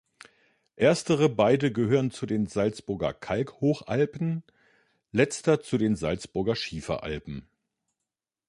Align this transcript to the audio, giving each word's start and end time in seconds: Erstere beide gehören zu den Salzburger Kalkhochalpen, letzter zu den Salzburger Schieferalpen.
Erstere 0.77 1.29
beide 1.29 1.71
gehören 1.71 2.09
zu 2.09 2.25
den 2.25 2.47
Salzburger 2.47 3.13
Kalkhochalpen, 3.13 4.41
letzter 5.11 5.61
zu 5.61 5.77
den 5.77 5.95
Salzburger 5.95 6.55
Schieferalpen. 6.55 7.47